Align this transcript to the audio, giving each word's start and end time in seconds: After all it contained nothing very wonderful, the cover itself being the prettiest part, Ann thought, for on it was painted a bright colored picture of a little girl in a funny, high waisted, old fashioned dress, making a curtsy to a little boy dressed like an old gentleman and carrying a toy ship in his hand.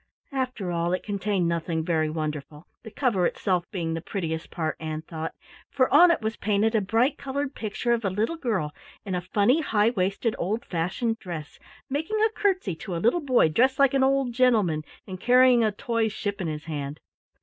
After 0.31 0.71
all 0.71 0.93
it 0.93 1.03
contained 1.03 1.47
nothing 1.47 1.85
very 1.85 2.09
wonderful, 2.09 2.65
the 2.81 2.89
cover 2.89 3.27
itself 3.27 3.69
being 3.69 3.93
the 3.93 4.01
prettiest 4.01 4.49
part, 4.49 4.75
Ann 4.79 5.03
thought, 5.03 5.35
for 5.69 5.93
on 5.93 6.09
it 6.09 6.21
was 6.23 6.37
painted 6.37 6.73
a 6.73 6.81
bright 6.81 7.19
colored 7.19 7.53
picture 7.53 7.91
of 7.93 8.03
a 8.03 8.09
little 8.09 8.35
girl 8.35 8.73
in 9.05 9.13
a 9.13 9.21
funny, 9.21 9.61
high 9.61 9.91
waisted, 9.91 10.35
old 10.39 10.65
fashioned 10.65 11.19
dress, 11.19 11.59
making 11.87 12.17
a 12.19 12.31
curtsy 12.31 12.73
to 12.77 12.95
a 12.95 12.97
little 12.97 13.21
boy 13.21 13.47
dressed 13.49 13.77
like 13.77 13.93
an 13.93 14.03
old 14.03 14.33
gentleman 14.33 14.81
and 15.05 15.19
carrying 15.21 15.63
a 15.63 15.71
toy 15.71 16.07
ship 16.07 16.41
in 16.41 16.47
his 16.47 16.63
hand. 16.65 16.99